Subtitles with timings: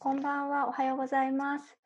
[0.00, 1.76] こんばんは、おはようございます。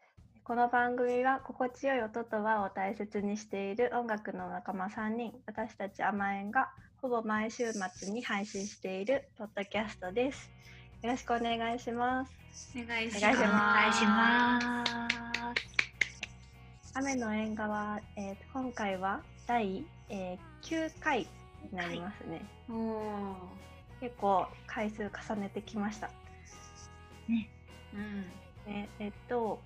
[0.45, 6.69] この番組は心地よい音と和を大切にしている音楽の仲間3人、私たち甘えんが
[7.01, 10.51] ほぼ毎週末に配信しているポッドキャストです。
[11.03, 12.33] よろしくお願いします。
[12.77, 13.25] お願いします。
[13.25, 14.93] お願いします。
[16.93, 22.43] 雨の縁側、えー今回は第、えー9回になりますね。
[22.69, 23.37] おお
[24.03, 26.11] 結構回数重ねてきました。
[27.31, 27.62] ー。
[27.95, 28.73] うん。
[28.73, 29.61] ね、えっと、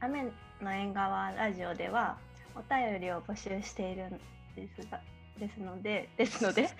[0.00, 0.24] 雨
[0.60, 2.18] の縁側ラジオでは
[2.54, 4.10] お便りを募集しているん
[4.56, 5.00] ですが、
[5.38, 6.68] ですので、ですので、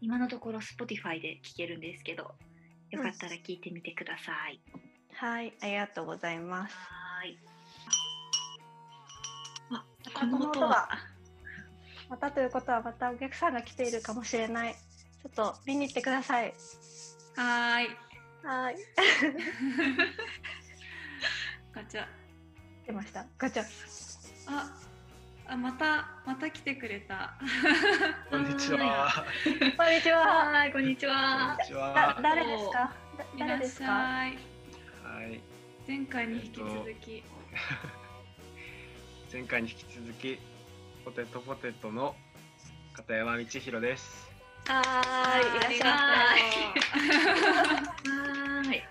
[0.00, 2.34] 今のところ Spotify で聴けるんですけど、
[2.90, 4.60] よかったら聞いてみてください。
[5.14, 6.76] はい、ありがとうございます。
[6.76, 7.38] はーい。
[9.70, 10.88] あ、ここの音がの音は？
[12.10, 14.74] またということはまたお客さんが来ているかもしれない。
[14.74, 16.52] ちょっと見に行ってください。
[17.36, 18.13] はーい。
[18.44, 18.76] はい。
[21.74, 22.04] ガチャ。
[22.86, 23.24] 出ました。
[23.38, 23.64] ガチャ。
[24.46, 24.70] あ、
[25.46, 27.38] あまたまた来てくれた。
[28.28, 29.24] こんにちは。
[29.78, 30.50] こんにちは。
[30.52, 31.56] はい、こんにちは。
[32.22, 32.92] 誰ですか？
[33.16, 33.86] だいらっし誰ですか？
[33.86, 34.38] ゃい。
[35.02, 35.40] はい。
[35.88, 37.24] 前回に引き続き。
[39.32, 40.38] 前回に引き続き
[41.02, 42.14] ポテトポテトの
[42.92, 44.33] 片山道弘です。
[44.66, 48.76] はーい、いらっしゃはーい。
[48.78, 48.82] い。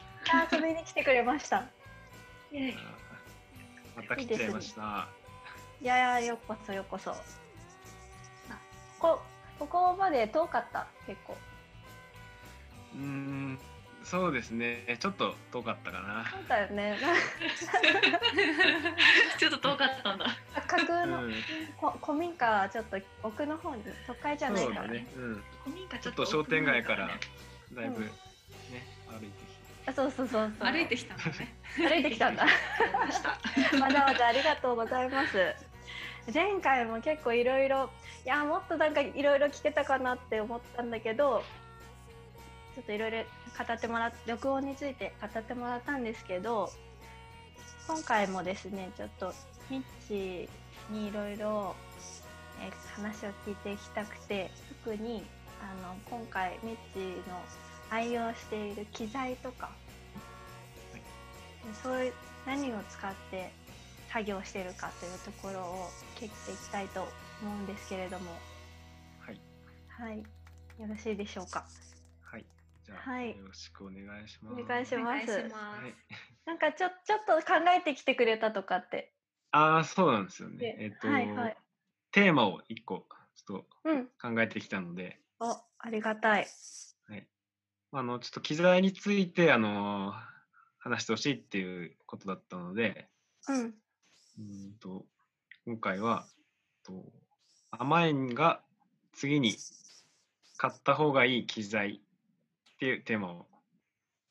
[0.54, 1.64] 遊びに来てくれました。
[3.96, 5.08] また来ちゃいました。
[5.82, 7.16] いやいや、ようこそようこそ。
[9.00, 9.22] こ
[9.60, 10.88] ここまで遠かった？
[11.08, 11.38] 結構。
[12.96, 13.60] うーん、
[14.04, 14.98] そうですね。
[15.00, 16.26] ちょっと遠かったかな。
[16.32, 16.98] そうだよね。
[19.38, 20.26] ちょっと遠かったんだ。
[20.78, 21.34] 架空の、うん、
[21.80, 25.08] こ古民家はちょっと奥の方に都会じゃないからそうだね。
[25.16, 25.44] うん。
[25.64, 27.10] 古民家ちょっと商店街から
[27.72, 28.12] 奥だいぶうんね、
[29.10, 30.72] 歩いてきあそうそうそうそう。
[30.72, 31.56] 歩いてきたのね。
[31.78, 32.46] 歩いてきたんだ。
[32.94, 33.30] ました。
[33.30, 35.56] わざわざありがとうございます。
[36.34, 37.90] 前回も結構いろいろ、
[38.26, 41.44] いや、もっとなんかいろいろ聞けたかなって思ったんだけど、
[42.76, 46.72] ちょっといろいろ語ってもらって、録音について語ってもらったんですけど、
[47.88, 49.34] 今回もですね、ちょっと
[49.70, 50.50] ミッチー
[50.90, 51.76] にいろいろ
[52.62, 54.52] えー話を聞いていきたくて、
[54.86, 55.26] 特に
[55.62, 57.42] あの今回ミッチーの
[57.90, 59.72] 愛用している機材とか、
[61.82, 62.14] そういう
[62.46, 63.52] 何を使って
[64.12, 67.02] 作業しているかというところを聞いていきたいと
[67.42, 68.32] 思うんですけれども、
[69.20, 69.42] はい。
[69.90, 70.26] はい、よ
[70.88, 71.66] ろしいでしょうか？
[72.22, 72.46] はい。
[72.86, 74.62] じゃあ、はいよろしくお願いします。
[74.62, 75.52] お願いしますお願いします。
[75.52, 75.96] はい。
[76.46, 79.13] なんかちょちょっと考えてきてくれたとかって。
[79.54, 80.78] ああ、そうなんですよねで。
[80.80, 81.58] えっと、はいはい。
[82.12, 84.06] テーマを一個ちょっうん。
[84.08, 85.46] と考えてきたので、お、
[85.80, 86.48] ありがたい。
[87.08, 87.28] はい。
[87.92, 90.14] あの、ちょっと機材について、あの、
[90.80, 93.08] 話してほしいっていうことだったので、
[93.48, 93.58] うん。
[94.40, 95.06] うーんと、
[95.66, 96.26] 今回は、
[96.84, 97.14] と
[97.72, 98.64] 甘えんが
[99.14, 99.56] 次に
[100.58, 102.02] 買った方がいい機材
[102.76, 103.48] っていうテーマを、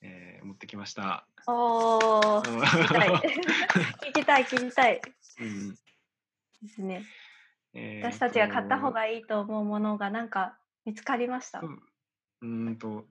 [0.02, 1.26] えー持ってきました。
[1.46, 3.10] おー、あの聞きたい。
[4.10, 5.00] 聞きたい、聞きたい。
[5.40, 5.75] うん
[6.62, 7.04] ですね。
[7.75, 11.60] えー私たちが買った方とがいいと思うものがなんか見つかりました？
[12.43, 12.46] う。
[12.46, 13.06] んと、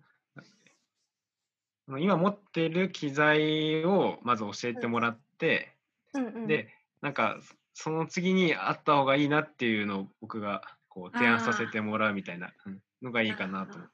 [1.99, 5.75] 今持ってる機材をまず教えてもらって、
[6.13, 7.39] うんうん、でなんか
[7.73, 13.93] その次にあった方がいいなっていうのを僕がこう提案させてもらうみたいなうんのがいいかなと思って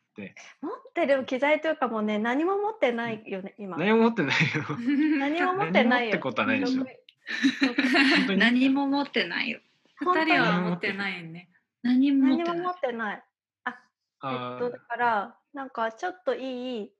[0.61, 3.77] 持ってる機材というかもうね何も持ってないよね今。
[3.79, 4.63] 何も持ってないよ。
[5.19, 6.09] 何も持ってないよ。
[6.09, 6.85] 何もってことはないでしょ。
[8.35, 8.87] 何も。
[8.87, 9.59] 持ってないよ。
[9.95, 11.49] 二人は持ってないね。
[11.83, 12.53] 何も持ってない。
[12.53, 12.79] 何も持っ。
[12.79, 13.17] てない。
[13.17, 13.23] え
[14.19, 16.91] あっとだからなんかちょっといい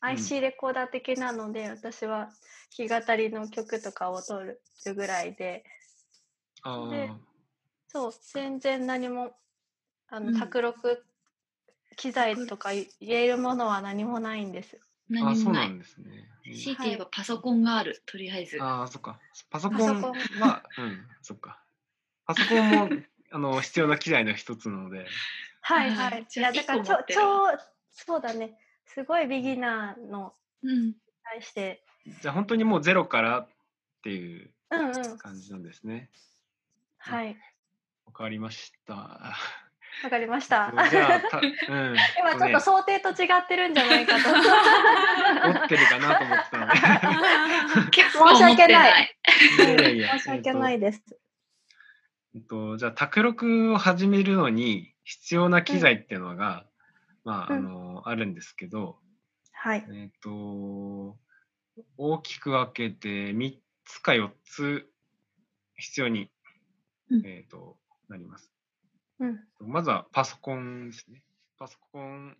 [0.00, 2.28] IC レコーダー的なので、私は
[2.76, 4.60] 弾き語りの曲とかを取る
[4.94, 5.64] ぐらいで。
[6.62, 7.14] あでー
[7.88, 9.32] そう全然何も
[10.08, 10.38] あの、うん。
[10.38, 11.04] 卓録
[11.96, 14.78] 機材とか入れるものは何もないんです。
[14.80, 15.78] あ何もないそうなん。
[15.78, 16.04] ですね。
[16.06, 18.02] うん強いて言えばパソコンがある。
[18.04, 18.60] とりあえず。
[18.60, 19.20] ああ、そっか。
[19.48, 21.62] パソコンパソコンは、うん、そっか。
[22.26, 22.88] パソコンも
[23.30, 25.06] あの必要な機材の一つなので、
[25.60, 26.26] はいはい。
[26.34, 27.58] いやだから一個持ってる超超
[27.92, 28.58] そうだね。
[28.86, 30.94] すごいビギナーのうん。
[31.24, 31.84] 対して、
[32.20, 33.48] じゃあ本当にもうゼロからっ
[34.02, 36.10] ていううんうん感じなんですね。
[36.98, 37.36] はい
[38.06, 39.36] わかりました。
[40.04, 40.72] わかりました。
[40.90, 44.28] じゃあ、た うん、今ちょっと想定と違ってるんじゃないかと。
[44.30, 46.72] 持ってるかなと思ってた
[48.12, 49.18] 申し訳なない
[49.56, 51.02] 申し訳ないです。
[52.34, 56.66] えっと、じゃあ、卓録を始めるのに必要な機材っていうのが、
[57.24, 58.98] まあ、あうんの、あるんですけど、
[59.52, 59.86] はい。
[59.92, 61.18] えっと、
[61.96, 64.90] 大きく分けて3つか4つ
[65.76, 66.30] 必要に、
[67.10, 67.76] うんえっと、
[68.08, 68.51] なります。
[69.22, 69.70] うん。
[69.70, 71.22] まずはパソコンですね。
[71.58, 72.36] パソコン、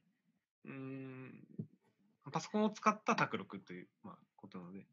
[0.64, 1.44] うーん、
[2.32, 4.84] パソコンを使った卓録という、まあ、ことなので、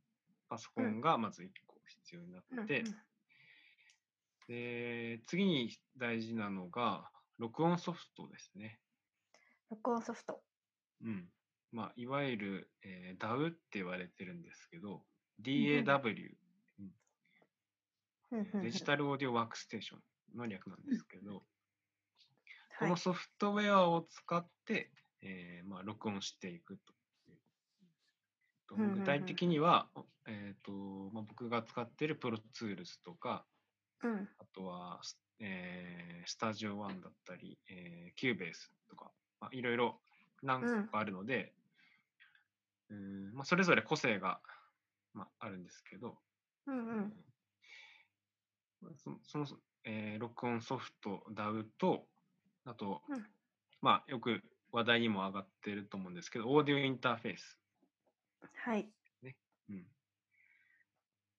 [0.50, 2.96] パソコンがまず1個必要になって、うん
[4.48, 8.80] で次に大事なのが、録音ソフトですね。
[9.70, 10.42] 録音ソフト。
[11.04, 11.30] うん。
[11.72, 15.04] まあ、いわゆる、えー DAW って言われてるんですけど、
[15.44, 15.86] DAW、
[18.32, 21.44] うんうんデジタルオーディオワークステーションの略なんですけど、
[22.80, 22.98] こはいの。
[22.98, 24.92] ソフトウェアを使って、
[25.22, 26.94] えーまあ、録音していくと
[28.76, 29.88] 具体的には、
[30.28, 30.72] えーと
[31.12, 33.46] まあ、僕が使っている Pro Tools とか、
[34.04, 34.30] うん。
[34.38, 40.00] あとは、スえー Studio One だったり、えー、 Cubase とか、まあ、いろいろ
[40.44, 41.54] 何個かあるので、
[42.90, 44.40] うんまあ、それぞれ個性が、
[45.14, 46.18] まあ、あるんですけど、
[46.68, 47.14] うんうん。
[48.82, 49.46] まあそその、
[49.86, 52.06] えー録音ソフト DAW と、
[52.70, 53.26] あと、うん
[53.82, 57.58] まあ、よく話題にも上がってると思うんですけど、オーディオインターフェース。
[58.64, 58.88] はい。
[59.70, 59.86] うん、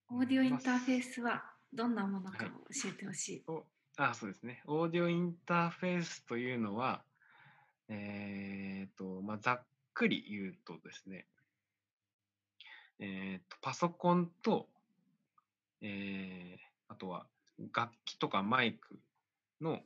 [0.09, 1.43] オーディオインターフェースは
[1.73, 2.51] どんなものかはい
[2.81, 3.43] 教えてほしい。
[3.47, 3.63] お
[3.97, 4.61] あ、そうですね。
[4.65, 7.03] オーディオインターフェースというのは、
[7.87, 9.63] えっ、と、まあ、ざっ
[9.93, 11.25] くり言うとですね、
[12.99, 14.67] えっ、と、パソコンと、
[15.81, 17.25] えーあとは
[17.73, 18.99] 楽器とかマイク
[19.61, 19.79] のお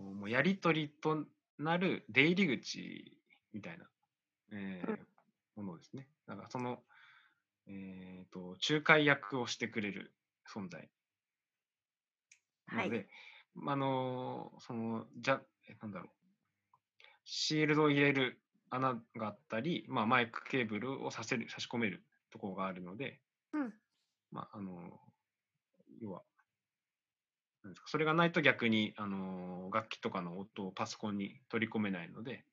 [0.00, 1.24] もうやり取りと
[1.58, 3.18] なる出入り口
[3.52, 3.84] みたいな、
[4.52, 5.10] えー
[5.56, 6.08] ものですね。
[6.26, 6.78] だからその、
[7.66, 10.12] えー、と仲介役をしてくれる
[10.52, 10.88] 存在
[12.72, 12.88] なはい。
[12.88, 13.08] ので、
[13.54, 16.08] まああのそのじゃえなんだろう
[17.24, 23.20] シールドを入れる穴があったり、まあ、マイクケーブルをさせる差し込めるところがあるので、
[23.52, 23.72] うん
[24.30, 25.00] まああの
[26.00, 26.22] 要は
[27.62, 32.44] なんですかそれがないと逆に、あの楽器とかの音をパソコンに取り込めないので、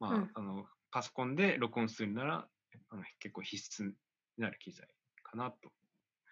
[0.00, 2.48] まあうんあのパソコンで録音するなら
[2.90, 3.94] あの結構必須に
[4.38, 4.88] なる機材
[5.22, 5.70] かなと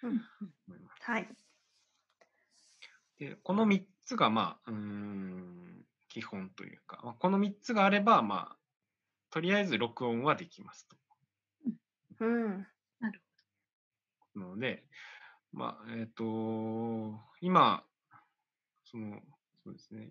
[0.03, 0.21] うん
[0.69, 1.03] 思います。
[1.03, 1.29] はい。
[3.19, 8.57] で、この3つが、まあ、うーん、基本というか、まあ、この3つがあれば、まあ、
[9.31, 10.97] とりあえず録音はできますと。
[12.21, 12.67] うん。
[14.35, 14.85] なので、
[15.53, 17.85] まあ、えっ、と、今、
[18.97, 19.21] その、
[19.63, 20.09] そうですね、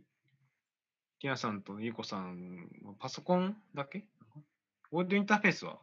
[1.19, 4.05] ティナさんとユコさんはパソコンだけ？
[4.91, 5.79] オーディオインターフェースは？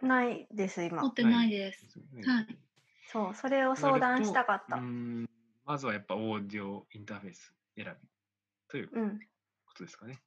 [0.00, 1.08] ないです、今持。
[1.08, 1.84] ってないです。
[2.26, 2.58] はい。
[3.12, 4.82] そう、それを相談したかったうー。
[4.82, 5.28] ん
[5.66, 8.08] まずはやっぱオーディオインターフェース選び
[8.68, 9.18] といううん。
[9.66, 10.18] ことですかね。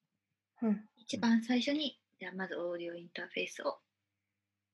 [0.62, 0.86] うん。
[0.98, 3.80] 一番最初に、じゃあまずオーディオインターフェースを。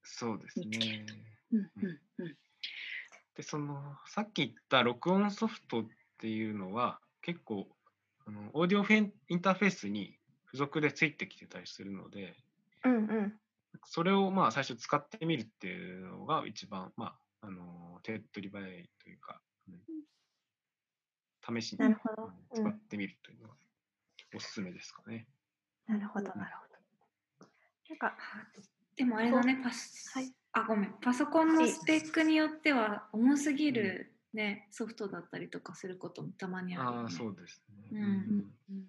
[0.03, 1.05] そうですね。
[1.53, 2.35] うんうんうん。
[3.37, 5.85] で、その、さっき言った録音ソフトっ
[6.19, 7.67] ていうのは、結構、
[8.25, 12.35] あのオーディオフェンインターフェースに付属でついてきてたりするので、
[12.83, 13.33] うんうん。
[13.85, 19.79] それをまあ最初使ってみるっていうのが一番、まあ、あの、手っ取り早いというか、うん
[21.41, 21.77] 試しに、
[22.53, 23.55] 使ってみるというのが
[24.35, 25.25] おすすめですかね。
[25.87, 26.51] なるほど、なる
[27.39, 27.47] ほど。
[27.89, 28.15] なんか、
[28.95, 30.31] でもあれだね、パス、はい。
[30.51, 30.95] あごめん。
[31.01, 37.89] パソコンのスペックによっては重すぎる、ね、ソフトだったりとかすることもたまにあるよね、ああ、そうですね。
[37.91, 37.99] うん。
[38.69, 38.87] うん。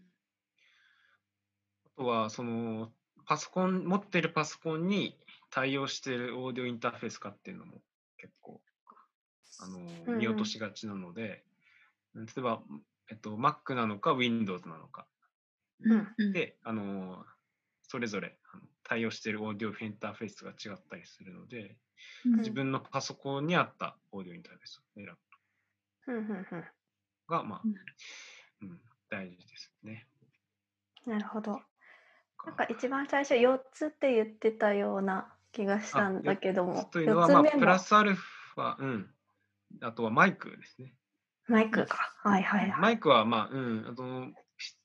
[1.85, 2.93] あとは、その、
[3.27, 5.19] パソコン、持ってるパソコンに
[5.51, 7.83] 対応しているオーディオインターフェースかっていうのも
[8.19, 8.61] 結構、
[9.59, 10.19] あのうん。
[10.19, 11.45] 見落としがちなので、
[12.15, 12.63] 例えば、
[13.11, 15.07] えっと、Mac なのか Windows なのか。
[15.85, 16.33] うんうん。
[16.33, 17.25] で、あの
[17.83, 18.39] それぞれ
[18.85, 21.77] 対応しているオーディオインターフェースが違ったりするので、
[22.25, 22.37] うん。
[22.39, 25.30] 自分のパソコンに合ったオーディオインターフェースを選ぶ
[26.07, 26.47] うんうんうん
[27.31, 28.81] のが、まあうん、うん、
[29.11, 30.07] 大事ですね。
[31.07, 31.61] なるほど。
[32.45, 39.11] なんか一番最初4つって言ってたような気がしたんだけども、というのは、まあ、4つ目プラもスアルファ、うん。
[39.83, 40.95] あとはマイクですね。
[41.47, 42.15] マイクか。
[42.23, 42.81] はいはいはい。
[42.81, 44.77] マイクは、まあ、うん、あの、し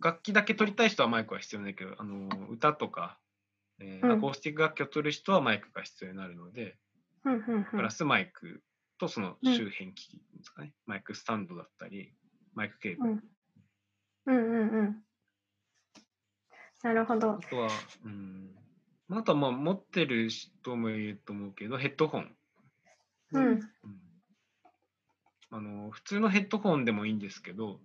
[0.00, 3.18] 楽器だけ取りたい人はマイクは必要ないけど、あの、歌とか、
[3.80, 6.76] えーうんアコースティック楽器を取る人はマイクが必要になるので、
[7.24, 8.62] うんうんうんプラスマイク
[9.00, 12.12] とその周辺機器ですかね、マイクスタンドだったり、
[12.54, 13.12] マイクケーブル。
[13.12, 13.20] うん
[14.26, 14.96] うんうんうん。
[16.82, 17.38] なるほどあ。
[17.38, 17.68] とは、
[18.04, 18.50] うん、
[19.08, 22.36] まああとはまあ持ってる人もいると思うけど、ヘッドホン。
[23.32, 23.46] うん。
[23.46, 23.60] うん
[25.52, 27.80] あの普通のヘッドホンでもいいんですけど、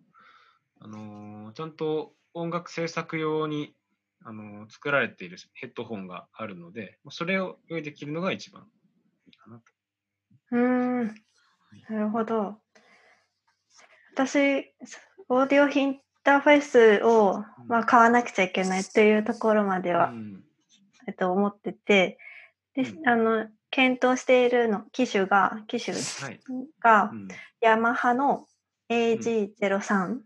[0.80, 3.74] あのちゃんと音楽制作用に、
[4.24, 8.64] あの作られているヘッドホンがあるので、それを用意できるのが一番
[9.28, 9.64] いいかなと。
[10.52, 10.60] うー
[11.04, 11.08] ん。
[11.90, 12.58] なるほど。
[14.14, 14.74] 私、
[15.30, 20.44] オーディオインターフェースを、まあ、買わなくちゃいけないっていうところまでは、うん
[21.08, 22.18] えっと、思ってて、
[22.74, 26.40] で、うんあの、検討しているの、機種が、機種はい
[26.80, 27.28] がう、ん、
[27.62, 28.48] ヤマハの
[28.90, 30.20] AG03。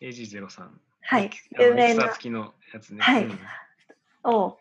[0.00, 0.68] AG03。
[1.04, 3.00] はい有名な付きのやつね。
[3.00, 3.38] はいうん
[4.24, 4.56] を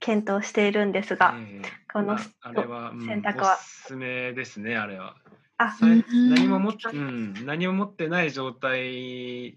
[0.00, 3.54] 検討しているんですが、ええこのまああれは、うん選択は。
[3.54, 5.16] おすすめですね、あれは。
[5.58, 9.54] あ、何も持って、うん、何も持ってない状態っ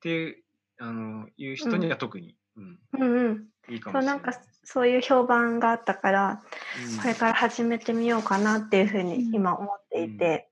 [0.00, 0.44] ていう
[0.78, 2.78] あのいう人には特に、うん。
[2.98, 3.48] うんうん。
[3.68, 4.32] いいかそうなんいか
[4.64, 6.42] そういう評判があったから、
[6.90, 6.98] うん。
[6.98, 9.34] これから始めてみようかなっていうふうにうん。
[9.34, 10.48] 今思っていて、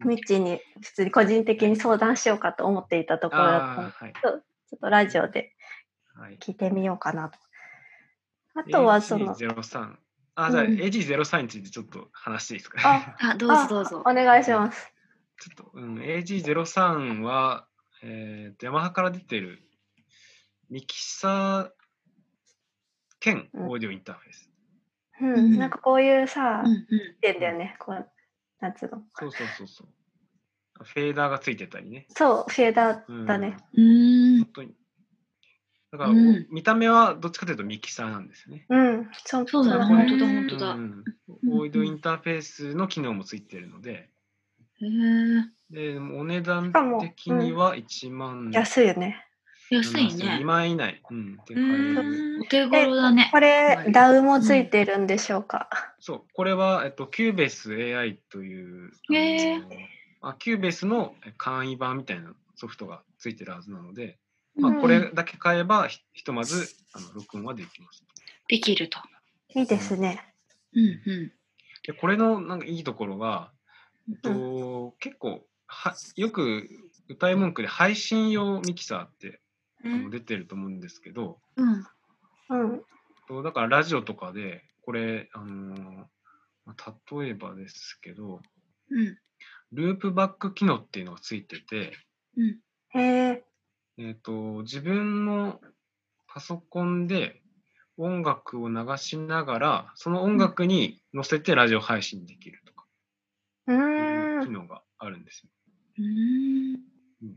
[0.00, 0.08] うん。
[0.10, 4.12] ミッチーに普通に個人的に相談しようかと思っていたところだったのではい。
[4.12, 4.42] ちょっ
[4.80, 5.52] とラジオで
[6.14, 6.38] はい。
[6.38, 7.38] 聞いてみようかなと。
[8.60, 9.96] あとはその、AG03。
[10.34, 14.14] あ、じゃあうん AG03 についてちょっと話していいですか、あ あ、どうぞどうぞお。
[14.14, 14.92] 願いします。
[15.40, 17.66] ちょっと、うん、AG03 は、
[18.02, 19.62] えーと、ヤマハから出てる
[20.70, 21.78] ミキサー
[23.20, 24.50] 兼うんオーディオインターフェース。
[25.20, 26.86] うん、うんなんかこういうさ、うんうん
[27.20, 27.76] 点だよね。
[27.80, 28.08] こう、
[28.60, 29.02] なんつうの。
[29.14, 29.88] そうそうそうそう。
[30.84, 32.06] フェーダーがついてたりね。
[32.10, 33.56] そう、フェーダーうん、だね。
[33.72, 34.52] うーん本。
[34.52, 34.74] 当に。
[35.90, 38.66] だから、うん見た目はどっちかというとミキサーなんですよね。
[38.68, 40.72] うん、そそうだねね本当だ本当だ
[41.50, 44.10] オーディオインターフェースの機能もついてるので、
[44.80, 45.94] へえ。
[45.94, 49.24] でお値段的には1万安いよね。
[49.70, 50.44] 安い2ね。
[50.44, 51.62] 万円以内、うん、で買えう
[51.94, 52.38] る。
[52.38, 52.40] ん。
[52.40, 53.28] お手頃だね。
[53.30, 55.68] これは、いダウもついてるんでしょうか？
[56.00, 58.90] そう、これは、えっと、 Cubase AI という、
[60.22, 64.18] あ Cubase の簡易版みたいなソフトがついてるはずなので、
[64.58, 68.04] まあ、うんこれだけ買えばひひとまずあの録音はできます。
[68.48, 68.98] できると。
[69.54, 70.34] いいですね。
[70.74, 71.32] うんうん。
[71.84, 73.50] でこれのなんかいいところが、
[74.08, 76.68] えっと結構はよく
[77.08, 79.40] 謳い文句で配信用ミキサーって
[79.84, 81.86] あの出てると思うんですけど、うん。
[82.50, 82.82] うん。
[83.28, 86.08] とだからラジオとかでこれ、あの
[86.64, 88.40] まあ例えばですけど
[88.90, 89.18] うん。
[89.72, 91.92] ループバック機能っていうのがついてて、
[92.36, 92.58] うん。
[92.98, 93.44] へえ。
[93.98, 95.60] えっと自分の
[96.28, 97.42] パソコンで
[97.96, 102.86] 音楽を流しながらその音楽に乗せてラジオ配信できるとか
[103.66, 104.46] ういうーん。
[104.46, 105.50] 機能があるんですよ。
[105.98, 106.74] うー
[107.26, 107.36] ん。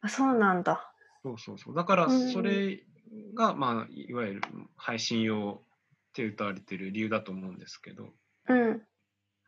[0.00, 0.92] あそうなんだ。
[1.22, 1.74] そうそうそう。
[1.74, 2.80] だからうんそれ
[3.34, 4.40] が、まあ、いわゆる
[4.76, 8.08] 配信用って歌われてる理由だと思うんですけど、
[8.48, 8.82] うん。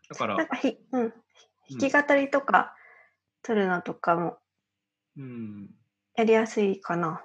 [0.08, 1.02] だから、なんかひ、うん。
[1.02, 1.12] うん
[1.80, 2.76] 弾き語りとか
[3.42, 4.37] 撮るのとかも
[5.16, 5.70] うん、
[6.16, 7.25] やりやすいかな。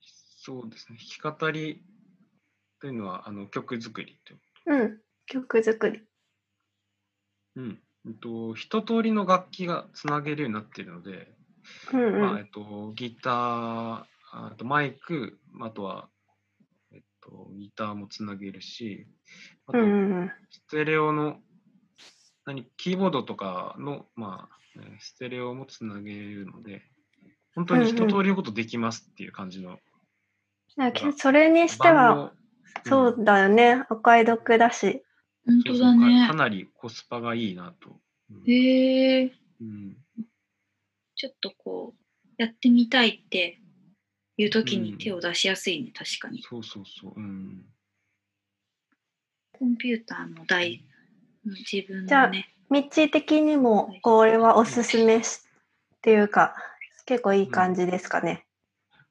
[0.00, 0.98] そうですね。
[1.20, 1.82] 弾き語り
[2.80, 4.34] というのはあの曲作りと？
[4.66, 5.00] うん。
[5.26, 6.02] 曲作り。
[7.56, 7.78] うん。
[8.06, 11.34] えっと、一通りの楽器がつなげるようになっているので、
[11.92, 12.44] うんうまあ、えん。
[12.44, 16.08] っと、ギター、あとマイク、あとは、
[16.92, 19.06] えっと、ギターもつなげるし、
[19.66, 19.78] あと。
[20.50, 21.40] ステレオの、
[22.44, 26.82] 何、キーボードとかの、まあ、えーステレオもつなげるので、
[27.54, 29.78] 本当に一通りのことできますっていう感じの、
[30.76, 32.32] なんかそれにしては、
[32.86, 33.84] そうだよね。
[33.90, 35.02] お買い得だし。
[35.46, 36.34] 本当だねか。
[36.34, 37.90] なりコスパがいいなと。
[38.30, 39.32] うんへえ。
[39.60, 39.96] うん
[41.16, 43.60] ちょっとこう、やってみたいって
[44.36, 46.42] いう時に手を出しやすいね、確かに。
[46.42, 47.12] そうそうそう。
[47.16, 47.64] うん。
[49.52, 50.84] コンピューターの台、
[51.46, 52.50] うん自分じゃあのね。
[52.70, 55.40] 道的にもこれはおすすめし
[55.96, 56.54] っていうか
[57.06, 58.46] 結構いい感じですかね。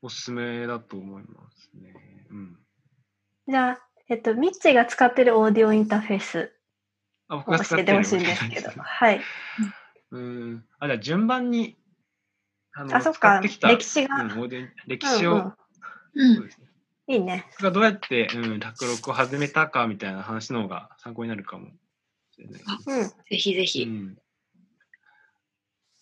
[0.02, 1.94] おすすめだと思いますね。
[2.30, 2.60] うん。
[3.48, 6.54] じゃあ、えっと、ミッチーが使ってるオーディオインターフェース
[7.30, 8.70] 教えてほしいんですけど。
[8.76, 9.22] はい。
[10.12, 10.66] うん。
[10.80, 11.78] あ、じゃあ順番に、
[12.74, 13.20] あのあ、そっか。
[13.20, 14.16] 使ってきた歴史が。
[14.16, 14.52] うん、
[14.88, 16.40] 歴史を、うんう。
[16.42, 16.50] んね。
[17.08, 17.46] いいね。
[17.52, 21.68] 僕がどうやって、うん、卓録を始めたかみたいな話の方が参考になるかも
[22.32, 22.90] しれないです。
[22.90, 23.08] うん。
[23.08, 23.86] ぜひぜうひ。
[23.86, 24.18] ん。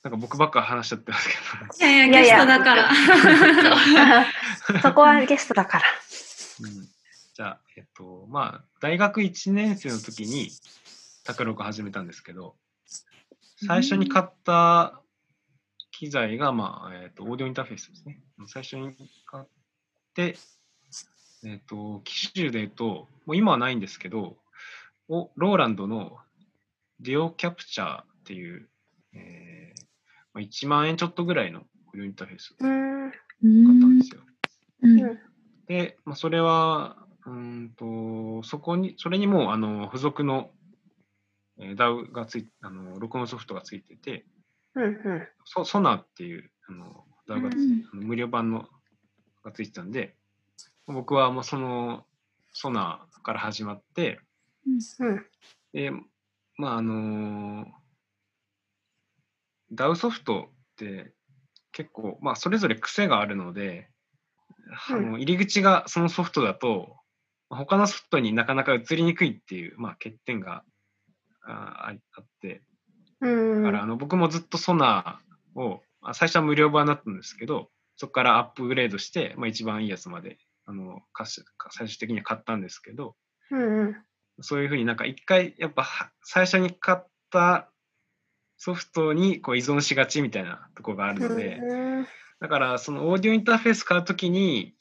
[0.03, 1.35] なんか僕ばっか話しちゃってますけ
[1.83, 1.87] ど。
[1.87, 2.89] いやいや、いやいやゲストだから。
[4.81, 5.83] そこはゲストだから。
[6.61, 6.87] うん、
[7.35, 10.49] じゃあ、えっと、まあ、大学1年生の時に
[11.23, 12.55] 卓録を始めたんですけど、
[13.67, 14.99] 最初に買った
[15.91, 18.23] 機材が、まあ、えっと、オーディオインターフェースですね。
[18.47, 18.95] 最初に
[19.27, 19.43] 買っ
[20.15, 20.35] て、
[21.45, 24.37] えっと、機種で言うと、もう今はないんですけど、
[25.09, 26.17] おローランドの
[26.99, 28.67] ディオキャプチャーっていう、
[29.13, 29.90] えー
[30.33, 31.61] まあ、1万円ちょっとぐらいの
[31.95, 32.71] インターフェースを買っ
[33.41, 34.21] たんんですよ。
[34.83, 35.19] うん
[35.67, 40.51] で、まあ、それは、うーんと、そこに、それにも、あの、付属の、
[41.59, 44.25] えー DAW がついあの、録音ソフトがついてて、
[44.75, 44.83] うん。
[44.83, 45.27] うん。
[45.45, 48.67] ソソナーっていう、あの、DAW がついうんあの無料版の
[49.45, 50.15] がついてたんで、
[50.87, 52.05] 僕はもうその、
[52.51, 54.19] ソナーから始まって、
[54.67, 55.25] うん。
[55.71, 55.91] で、
[56.57, 57.65] まあ、あの
[59.73, 61.13] DAW ソフトって
[61.71, 63.89] 結構、まあ、それぞれ癖があるので、
[64.89, 66.97] あの入り口がそのソフトだと、
[67.49, 70.63] 他のソフトになかなか移りにくいっていう、まあ、欠点が
[71.43, 72.61] あああって、
[73.19, 73.63] うん。
[73.63, 81.01] だからあの僕もずっとソナーを、あ最初は無料版だったんですけど、そこからアップグレードして、まあ、一番いいやつまであの
[81.69, 83.15] 最終的には買ったんですけど、
[83.51, 83.59] うん。
[83.59, 83.95] うん。
[84.41, 87.70] そういうふうになんか一回やっぱは最初に買った
[88.63, 92.07] ソフトにこう依存しがちみたいなところがあるので、うん。
[92.39, 94.75] だからそのオーディオインターフェース買うときに、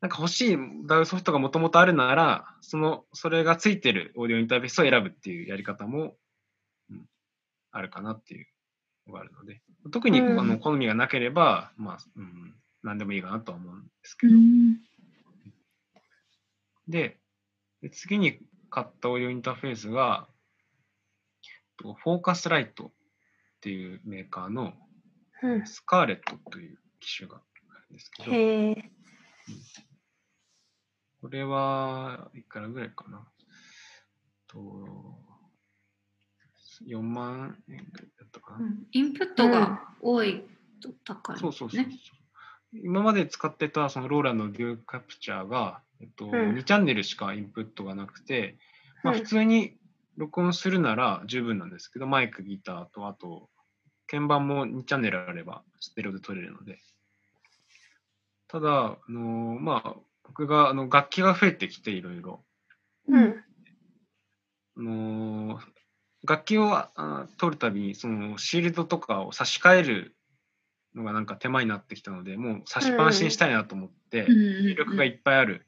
[0.00, 6.16] なんか欲しい DAW ソフトがもともとあるなら、その、それがついてるオーディオインターフェースを選ぶっていうやり方も、
[6.90, 7.06] うん、
[7.70, 8.46] あるかなっていう
[9.06, 10.40] のがあるので、特に、うん。
[10.40, 14.78] あの好みがなければ、まあ、うん、何でもいいかなとは思うんですけど、うん。
[16.88, 17.18] で、
[17.82, 20.26] で次に買ったオーディオインターフェースが、
[21.78, 22.90] とフォーカスライトっ
[23.60, 24.74] ていうメーカーの
[25.42, 25.66] うん。
[25.66, 27.40] スカーレットという機種があ
[27.80, 28.90] るんですけど、へえ。
[31.20, 33.26] これは、いくらぐらいかな。
[34.46, 34.58] と、
[36.86, 38.58] 4万円ぐらいだったかな。
[38.58, 40.44] うんインプットが多い
[40.80, 41.40] と高い、ね。
[41.40, 41.92] そうそうそうそう。
[42.72, 48.56] 今まで使ってたそのローラのデューカプチャーが、えっとん2チャンネルしかインプットがなくて、
[49.02, 49.76] まあ、うん普通に
[50.18, 53.48] 録音するなら十分なんですけど、マイク、ギターと、あと、
[54.08, 56.78] 鍵盤も2チャンネルあればステレオで撮れるので。
[58.48, 62.44] ただ、あのまあ、僕があの楽器が増えてきていろいろ。
[63.06, 63.44] うん。
[64.76, 65.60] あの
[66.26, 70.16] 楽器をあ取るたびにそのシールドとかを差し替える
[70.94, 75.66] のがなんか手間になってきたのでもう差しっぱなしにしたいなと思って、入力がいっぱいある、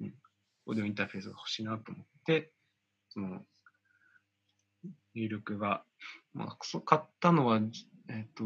[0.00, 0.14] うん
[0.64, 2.52] オーディオインターフェースが欲しいなと思って
[3.08, 3.40] その
[5.14, 5.84] 入力が、
[6.34, 7.60] まあ、そう買ったのは、
[8.08, 8.44] えっと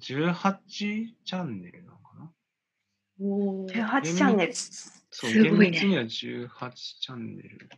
[0.00, 2.32] 18チャンネルなのかな？
[3.20, 3.72] おー。
[3.72, 4.54] 18チャンネル。
[4.54, 5.70] そう、すごいね。
[5.70, 6.10] 厳密には18
[6.72, 7.70] チャンネル。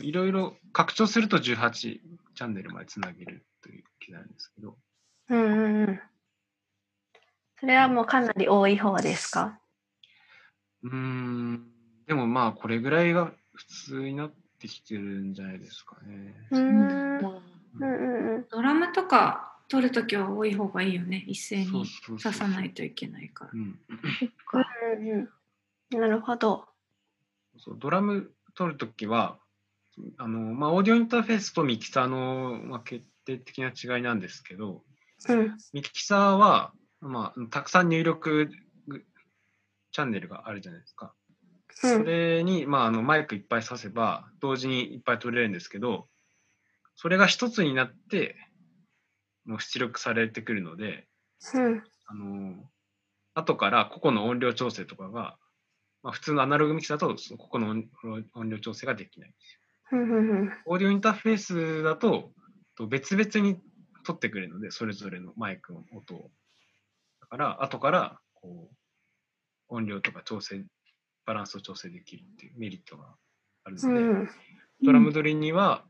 [0.00, 4.76] いろいろ拡張すると18チャンネルまでつなげるという機材なんですけど、
[5.28, 6.00] うんうんうん。
[7.60, 9.60] それはもうかなり多い方ですか？
[10.82, 11.70] うーん、
[12.06, 14.36] でもまあこれぐらいが普通になって
[14.68, 16.34] きてるんじゃないですかね。
[16.50, 16.64] うーん。
[16.64, 18.46] うんだうんうん。
[18.50, 21.24] ドラムとか取るときは多い方がいいよね。
[21.26, 23.56] 一斉にそうそう刺さないといけないからう。
[23.56, 25.28] ん、うん
[25.92, 25.98] うん。
[26.00, 26.66] なるほど。
[27.58, 29.38] そうドラム取るときは、
[30.18, 34.82] あのまあ、オーディオインターフェースとミキサーの、まあ、決定的な違いなんですけど、
[35.28, 35.56] うん。
[35.72, 38.50] ミキサーは、まあ、たくさん入力
[39.92, 41.14] チャンネルがあるじゃないですか。
[41.74, 42.04] そうん。
[42.04, 46.08] れに、まあ、あのマイクいっぱい挿せば、同時にいっぱい取れるんですけど、
[46.96, 48.36] それが一つになって、
[49.44, 51.08] もう出力されてくるので、
[51.54, 51.82] うん。
[52.06, 52.70] あの
[53.34, 55.36] 後から個々の音量調整とかが
[56.04, 57.84] まあ、普通のアナログミキサーだと、そのここの音
[58.34, 59.34] 音量調整ができない。
[59.84, 62.30] ふんふんふんオーディオインターフェースだと、
[62.76, 63.58] と別々に
[64.04, 66.30] 取ってくれるので、それぞれのマイクの音を。
[67.22, 70.62] だから、後からこう音量とか調整、
[71.26, 73.04] バランスを調整できるっていうメリットが
[73.64, 74.28] あるので、うん
[74.82, 75.84] ドラム撮りには、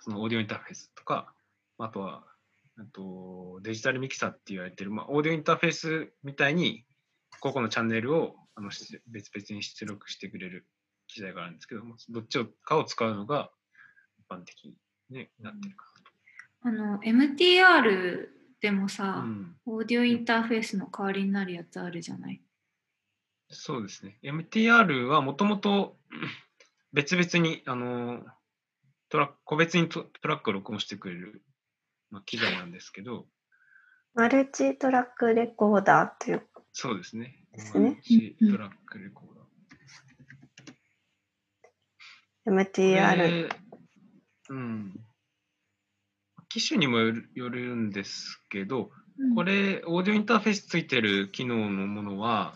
[0.00, 1.34] そのオーディオインターフェースとか、
[1.76, 2.24] あとは、
[2.78, 6.84] あとデジタルミキサーって言われてる、まあ、オーディオインターフェースみたいに、
[7.40, 10.66] 個々のチャンネルをあのし別々に出力してくれる
[11.08, 13.50] 機材があるんですけども、どっちをかを使うのが
[14.18, 14.76] 一般的に、
[15.10, 15.86] ね、なってるか
[16.62, 18.28] あの MTR
[18.60, 22.40] でもなさと。、うんオーディオインターフェースの代わりになるやつあるじゃない？
[23.50, 24.18] そうですね。
[24.22, 25.96] MTR はもともと
[26.92, 28.24] 別々にあの
[29.08, 31.42] トラ個別にトトラックを録音してくれる、
[32.10, 33.26] まあ、機材なんですけど、
[34.14, 37.36] マルチトラックレコーダーというそうですね。
[37.52, 39.40] ですねマルチトラックレコーダー。
[42.46, 43.16] MTR。
[43.16, 43.48] で
[44.48, 44.94] うん。
[46.48, 48.90] 機種にもよるよるんですけど、
[49.36, 52.54] これ、オーディオインターフェースついてる機能のものは、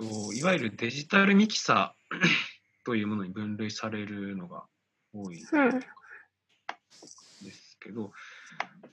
[0.00, 2.16] といわゆるデジタルミキサー
[2.86, 4.64] というものに分類されるのが
[5.12, 5.80] 多いうん
[7.44, 8.10] ですけど、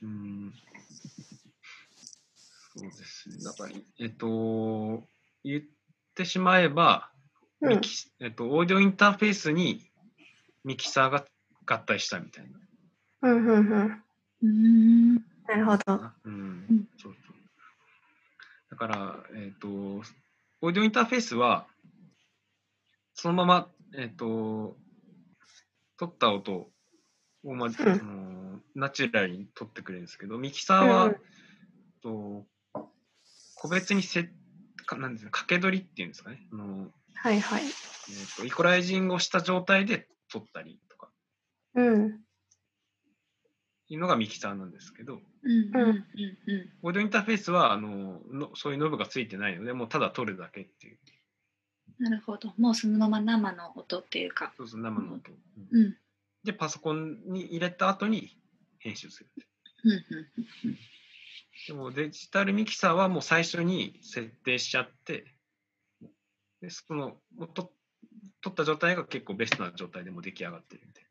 [0.01, 0.53] うん、
[2.75, 3.37] そうですね。
[3.41, 5.07] だから、えっと、
[5.45, 5.63] 言っ
[6.13, 7.09] てしまえば、
[7.61, 9.89] うんミキえっと、オーディオインターフェースに
[10.65, 11.25] ミキサーが
[11.65, 12.59] 合体したみたいな。
[13.21, 14.03] うんうんうん
[14.43, 15.15] うん。
[15.15, 16.11] なるほど。
[16.25, 16.33] うん
[16.69, 17.35] うんそうそう
[18.69, 20.03] だから、えっ、と、
[20.67, 21.65] オーディオインターフェースは、
[23.13, 24.75] そのまま、えっ、と、
[25.97, 26.69] 取った音
[27.45, 27.69] を、まあ、
[28.75, 31.15] ナチュラルに取ってくれるんですけど、ミキサーは、
[32.03, 32.45] と
[33.55, 34.29] 個別にせ
[34.85, 36.45] かなんですか掛け取りっていうんですかね。
[36.51, 37.63] あのはいはい。
[37.63, 37.71] えっ
[38.35, 41.09] とイコライジングをした状態で取ったりとか
[41.75, 42.19] うん。
[43.89, 46.05] いうのがミキサーなんですけど、うんうんうん
[46.81, 50.97] オーディオインターフェースはあののそういうノブがついてないので、もうただ取るだけっていう、
[51.99, 52.53] なるほど。
[52.57, 54.53] もうそのまま生の音っていうか。
[54.57, 55.31] そうそう生の音。
[55.31, 55.97] うんうんうん
[56.43, 58.37] で、パソコンに入れた後に
[58.79, 59.29] 編集する。
[59.83, 60.77] うんうん
[61.67, 65.25] でもデジタルミキサーはもう最初に設定しちゃって、
[66.61, 67.17] でその
[67.53, 67.67] 取
[68.49, 71.06] った状態が結構ベストな状態でもう出来上がってるみたいおな。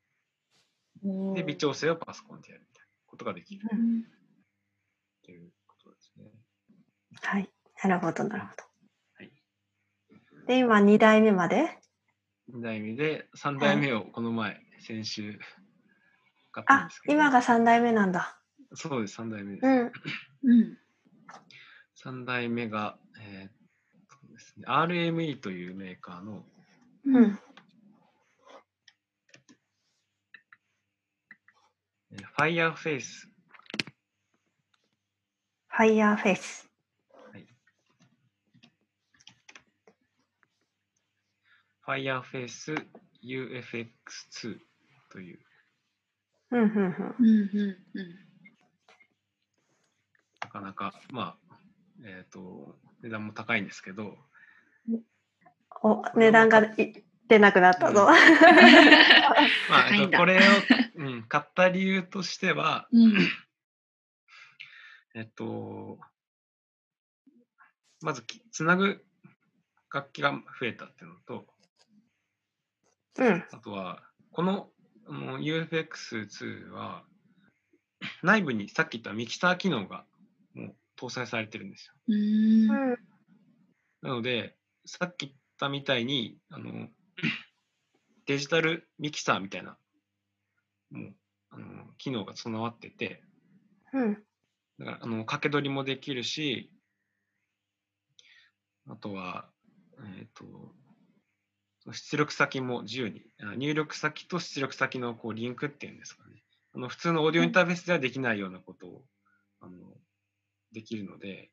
[1.35, 4.05] で、微調整をパソコンでやるみたいなことができるうん
[5.25, 6.25] ということですね。
[7.23, 7.51] はい。
[7.85, 8.63] なるほど、なるほど。
[9.19, 9.33] はい。
[10.47, 11.79] で、今、2代目まで
[12.53, 15.39] ？2代目で、3代目をこの前、先週
[16.53, 17.15] 買ったんあです、けど。
[17.15, 18.41] 今が3代目なんだ。
[18.75, 19.67] そうです、3代目です。
[19.67, 19.93] うん。
[20.45, 20.79] うん
[21.99, 23.49] 3代目が、えー
[24.09, 26.45] そうですね、RME というメーカーの、
[27.07, 27.39] うん。
[32.16, 33.29] えー Fireface、
[35.70, 36.66] Fireface。
[41.87, 42.87] はい、Fireface
[43.22, 44.59] UFX2
[45.11, 45.38] という、
[46.52, 47.16] うん、うん、うん。
[47.18, 47.50] うん
[47.94, 48.26] うん
[50.42, 51.57] なかなか、まあ、
[52.05, 54.16] えっ、と、値段も高いんですけど、
[54.88, 55.02] うん。
[55.83, 58.07] お、値段がい出なくなったぞ。
[58.07, 58.12] ま
[59.87, 60.05] あ、高いんだ。
[60.05, 60.40] えっとこれを、
[60.97, 63.13] うん、買った理由としては、うん。
[65.15, 65.99] えっと、
[68.03, 69.05] まずき、つなぐ
[69.93, 71.47] 楽器が増えたっていうのと、
[73.19, 73.45] うん。
[73.51, 74.69] あとは、この
[75.09, 77.05] あの UFX2 は、
[78.23, 80.05] 内部にさっき言ったミキサー機能が
[80.55, 81.95] もう搭載されてるんですよ。
[84.03, 86.89] なので、さっき言ったみたいに、あの、
[88.27, 89.79] デジタルミキサーみたいな、
[90.90, 91.14] もう、
[91.51, 93.22] あの、機能が備わってて、
[93.92, 94.14] うん。
[94.79, 96.70] だから、あの、掛け取りもできるし、
[98.88, 99.49] あとは、
[100.18, 100.44] えっ、と、
[101.81, 106.42] その出力先も自由に、あ入力先と出力先のこうリンクっていうんですかね。
[106.75, 109.05] あの普通のオーディオインターフェースではできないようなことを、
[109.61, 109.72] あの
[110.72, 111.51] できるので、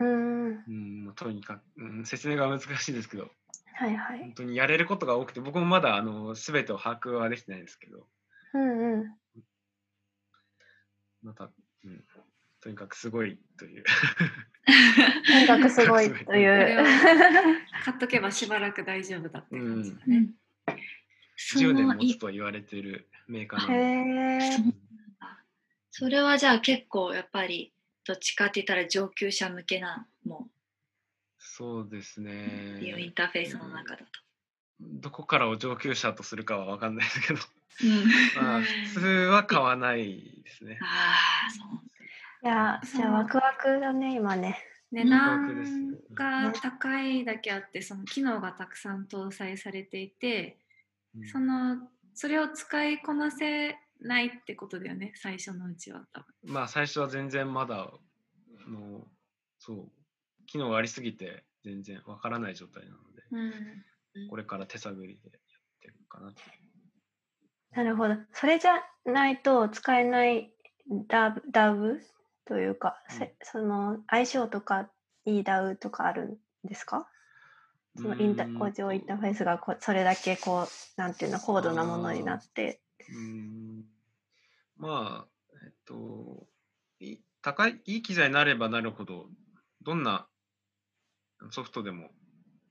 [0.00, 0.64] うん。
[0.66, 3.30] うんまあとにかく、うん、説明が難しいですけど、
[3.74, 4.32] はいはい本。
[4.32, 8.06] 当にやれることが多くて、僕もまだあの全てを把握はできてないんですけど、
[8.56, 9.16] うんうん。
[11.22, 11.50] また、
[11.84, 12.04] うん、
[12.60, 13.84] とにかくすごいという。
[15.26, 16.84] とにかくすごいという。
[17.84, 20.34] 買っとけばしばらく大丈夫だって感じだねうん。
[21.36, 24.44] そ10年持つと言われているメーカーなへので。
[24.44, 24.86] え。
[25.90, 27.72] それはじゃあ結構やっぱり
[28.04, 30.48] どっちかって言ったら上級者向けなも
[31.38, 33.12] そうですビデオインね。
[33.14, 34.06] ターフェースの中だと。
[34.80, 37.40] どこからを上級者とするかは分かんないですけど、うん、
[38.36, 40.78] まあ、うん普通は買わないですね。
[40.80, 41.86] ああ、そう。
[42.42, 44.58] いやじゃあワクワクだね今ね。
[44.92, 50.58] 値段が高いだけあってその機能がたくさん搭載されていて
[51.16, 51.26] うん。
[51.26, 51.78] その
[52.14, 56.52] それを使いこなせないってことだよね最初のうちは多分。
[56.54, 59.06] まあ最初は全然まだあの
[59.58, 59.88] そう
[60.46, 63.22] 機能がありすぎて全然わからない状態なので
[64.16, 64.28] うん。
[64.28, 66.40] これから手探りでやってるかなって
[67.76, 68.16] なるほど。
[68.32, 70.50] それじゃないと使えない
[71.08, 72.00] ダブダブ
[72.46, 74.88] というか、せその相性とか
[75.24, 77.08] いいダウとかあるんですか？
[77.96, 82.80] そのインタ工場インターフェースがこうそれだけこうなんていうの高度なものになって。
[83.08, 83.84] うーん。
[84.78, 85.28] まあ
[85.64, 86.46] えっと
[87.00, 89.28] い高いいい機材になればなるほど
[89.82, 90.26] どんな
[91.50, 92.10] ソフトでも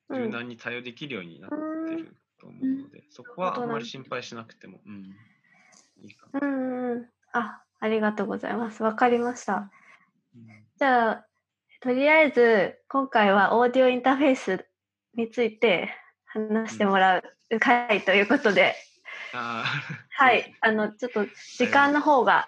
[0.10, 1.56] うん柔軟に対応できるようになって
[1.96, 5.16] ると思うので、そこはあんまり心配しなくても、うん、
[6.02, 6.40] いいかな。
[6.42, 6.92] うんうん。
[6.92, 8.82] うんあありがとうございます。
[8.82, 9.70] わかりました。
[10.36, 10.48] うん。
[10.78, 11.26] じゃあ
[11.82, 14.66] とりあえず今回はオーディオインターフェース
[15.16, 15.90] について
[16.26, 17.24] 話してもらう
[17.60, 18.76] 回ということで、
[19.32, 21.26] はい、あのちょっと
[21.58, 22.48] 時間の方が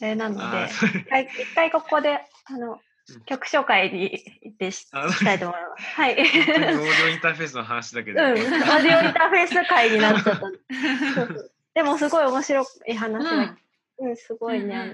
[0.00, 2.78] あれなので一回一回ここであのうん
[3.26, 5.84] 曲紹介に行ってしたいと思います。
[5.94, 6.12] はい。
[6.12, 10.50] オーディオインターフェースの話だけうん、で、オーディオインターフェース会になっちゃった。
[11.74, 13.56] でもすごい面白い話が、
[13.98, 14.92] うん、すごいね、あの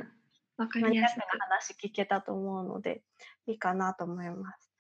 [0.57, 1.19] わかマニアックりやすく。
[1.19, 3.03] な話聞けたと思うので、
[3.47, 4.71] いいかなと思います。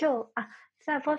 [0.00, 0.48] 今日、あ、
[0.84, 1.16] じゃあポ、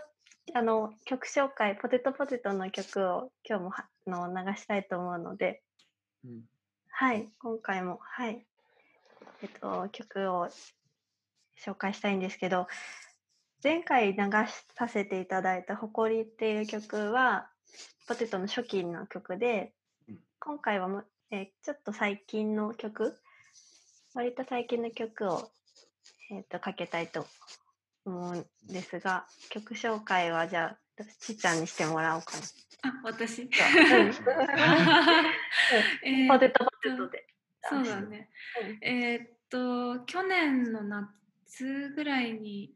[0.53, 5.63] あの、曲紹介、ポテトポテトの曲を今日もはあの流したいと思うので、
[6.25, 6.41] うん
[6.89, 8.45] はい、今回も、はい、
[9.41, 10.49] えっと、曲を
[11.65, 12.67] 紹介したいんですけど、
[13.63, 14.19] 前回流
[14.75, 17.47] させていただいた「誇り」っていう曲は
[18.07, 19.71] ポテトの初期の曲で
[20.09, 23.15] うん今回はも、えーちょっと最近の曲
[24.15, 25.51] 割と最近の曲を、
[26.31, 27.27] えー、とかけたいと
[28.03, 32.43] 思うんですが曲紹介はじゃあちっちゃんにしてもらおうかな。
[32.83, 33.43] あ私？
[33.43, 33.49] うん
[36.03, 37.27] えーポテトポテトで。
[37.61, 38.27] そうだね。
[38.59, 41.20] うんえーっと去年の夏
[41.95, 42.73] ぐらいに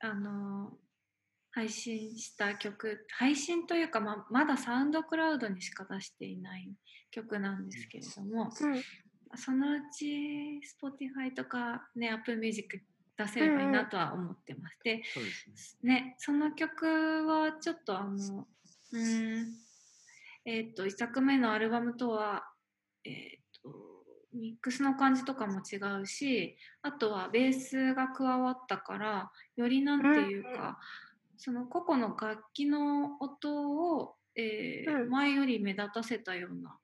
[0.00, 0.72] あの
[1.50, 6.70] 配信した曲配信というかままだサウンドクラウドにしか出していない
[7.10, 8.82] 曲なんですけれどもうん。
[9.36, 12.80] そのうち Spotify とかね Apple Music
[13.18, 15.94] 出せればいいなとは思ってまして、そうですね。
[15.94, 16.86] ね、その曲
[17.26, 18.46] はちょっとあの
[18.92, 19.46] うーん
[20.46, 22.44] えーっと1作目のアルバムとは、
[23.04, 23.37] えー
[24.34, 30.74] ミックスの感じとかも違うしあとはベースが加わったからよりなんていうか、うんうん。
[31.36, 35.10] その個々の楽器の音を、えーうん。
[35.10, 36.76] 前より目立たせたような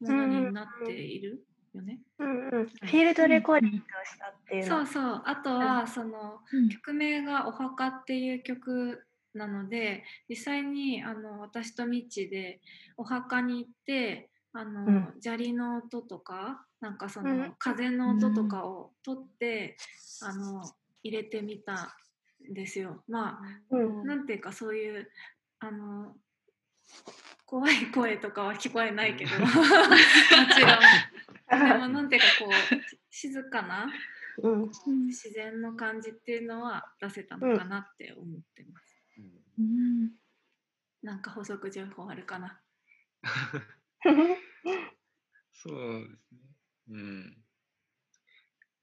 [0.00, 2.00] ものになっているよね。
[2.18, 4.76] うんうん、フィールドレコーディングをしたっていうの。
[4.76, 5.22] そうそう。
[5.24, 6.68] あとはその、うん。
[6.68, 12.60] 曲名が「お墓」っていう曲なので実際にあの私とミッチで
[12.96, 15.14] お墓に行ってあの、うん。
[15.20, 19.76] 砂利の音とかなんかその、うん風の音とかを取って、
[20.22, 20.62] あの
[21.02, 21.96] 入れてみた
[22.50, 23.02] んですよ。
[23.08, 25.10] まうんあなんていうかそういう
[25.60, 26.14] あの
[27.44, 29.66] 怖い声とかは聞こえないけど もちろ
[31.56, 32.52] んでもなんていうかこう
[33.10, 33.90] 静かな
[34.42, 34.70] うん
[35.06, 39.02] 自然の感じっていうのは出せたのかなって思ってます。
[39.18, 40.10] うんうん
[41.02, 42.60] なんか補足情報あるかな。
[45.52, 46.45] そうですね。
[46.90, 47.36] うん。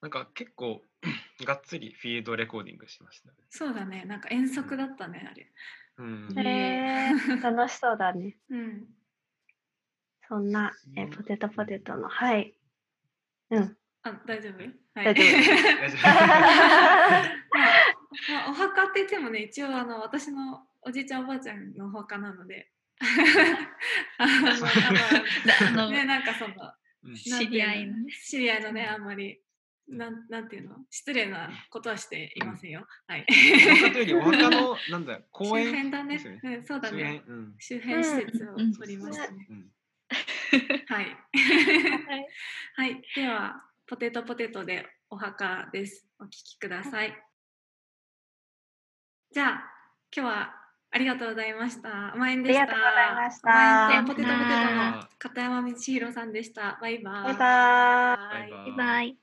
[0.02, 0.82] なんか結構
[1.46, 3.36] がっつりフィールドレコーディングしましたね。
[3.50, 4.04] そうだね。
[4.06, 5.50] なんか遠足だったねあれ。
[5.98, 6.34] うん。
[6.38, 8.38] へー楽しそうだね。
[8.50, 8.86] うん。
[10.28, 12.54] そんな、えポテトポテトの、はい。
[13.50, 13.78] うん。
[14.04, 14.63] あ大丈夫？
[15.00, 15.13] はい。
[15.13, 15.28] 大丈夫
[15.80, 17.24] 大丈夫まあ、
[18.30, 22.70] まあ、お墓って言ってもね一応あの私のおじいちゃんおばあちゃんのお墓なので。
[24.18, 24.26] あ
[25.72, 26.83] のねなんかそのうん
[27.16, 29.39] 知り合いのね知り合いのねあんまり
[29.88, 30.78] なんなんていうの？
[30.89, 32.88] 失礼なことはしていませんよ。
[33.06, 33.26] はい。
[33.30, 36.42] いうよりお墓の なんだ公周園辺だね。
[36.44, 37.24] うん、そうだ周辺ね。
[37.28, 39.48] うん周辺施設をうん取りましたね。
[39.50, 39.72] うん
[40.88, 41.18] はい。
[42.76, 43.02] はい。
[43.16, 46.08] では、ポテトポテトでお墓です。
[46.20, 47.24] お聞きください。
[49.32, 49.74] じゃあ、
[50.16, 50.62] 今日は
[50.94, 52.14] ありがとうございました。
[52.14, 52.62] 甘えんでした。
[52.62, 56.78] ありがとうございました甘えんとポテトポテトはの片山道弘さんでした。
[56.80, 57.24] バイバイ。
[57.24, 59.23] バイバイバイバイバイ。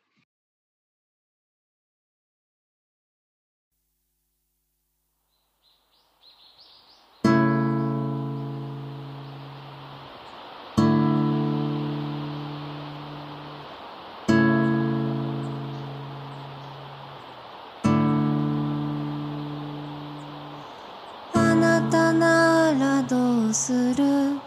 [21.61, 24.41] なたならどうする？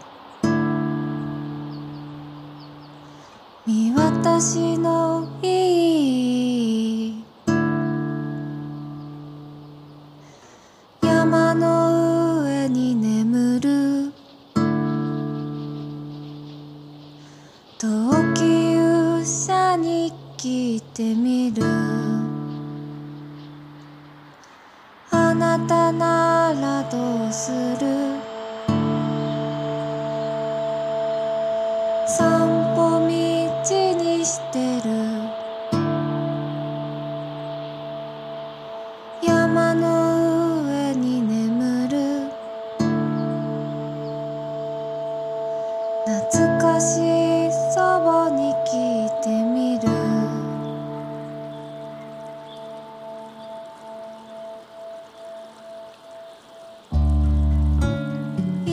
[3.64, 5.13] 見私の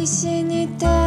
[0.02, 1.01] 必死に手